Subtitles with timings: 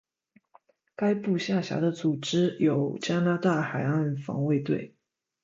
[0.95, 4.95] 该部下辖的组织有加拿大海岸防卫队。